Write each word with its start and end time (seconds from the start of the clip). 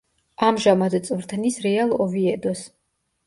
ამჟამად 0.45 0.95
წვრთნის 1.09 1.59
„რეალ 1.67 1.93
ოვიედოს“. 2.07 2.65